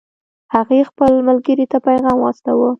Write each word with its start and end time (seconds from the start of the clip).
هغې 0.55 0.79
خپل 0.89 1.11
ملګرې 1.27 1.65
ته 1.71 1.77
پیغام 1.87 2.17
واستاوه 2.21 2.69